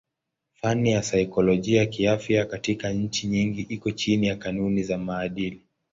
Fani 0.53 0.91
ya 0.91 1.03
saikolojia 1.03 1.85
kiafya 1.85 2.45
katika 2.45 2.89
nchi 2.89 3.27
nyingi 3.27 3.61
iko 3.61 3.91
chini 3.91 4.27
ya 4.27 4.35
kanuni 4.35 4.83
za 4.83 4.97
maadili. 4.97 5.63